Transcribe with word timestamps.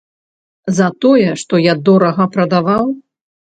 За 0.77 0.87
тое, 1.05 1.27
што 1.43 1.53
я 1.65 1.77
дорага 1.91 2.29
прадаваў? 2.39 2.85